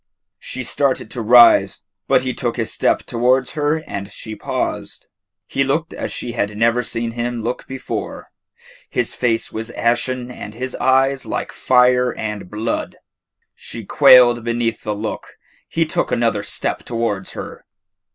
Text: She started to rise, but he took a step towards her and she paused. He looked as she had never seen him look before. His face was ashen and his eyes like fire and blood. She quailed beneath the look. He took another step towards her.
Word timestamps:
She 0.39 0.63
started 0.63 1.11
to 1.11 1.21
rise, 1.21 1.83
but 2.07 2.23
he 2.23 2.33
took 2.33 2.57
a 2.57 2.65
step 2.65 3.03
towards 3.03 3.51
her 3.51 3.83
and 3.87 4.11
she 4.11 4.35
paused. 4.35 5.05
He 5.45 5.63
looked 5.63 5.93
as 5.93 6.11
she 6.11 6.31
had 6.31 6.57
never 6.57 6.81
seen 6.81 7.11
him 7.11 7.43
look 7.43 7.67
before. 7.67 8.31
His 8.89 9.13
face 9.13 9.51
was 9.51 9.69
ashen 9.69 10.31
and 10.31 10.55
his 10.55 10.73
eyes 10.77 11.27
like 11.27 11.51
fire 11.51 12.15
and 12.15 12.49
blood. 12.49 12.95
She 13.53 13.85
quailed 13.85 14.43
beneath 14.43 14.81
the 14.81 14.95
look. 14.95 15.37
He 15.69 15.85
took 15.85 16.11
another 16.11 16.41
step 16.41 16.81
towards 16.81 17.33
her. 17.33 17.63